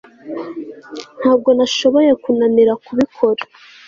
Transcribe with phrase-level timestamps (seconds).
[1.19, 3.41] ntabwo nashoboye kunanira kubikora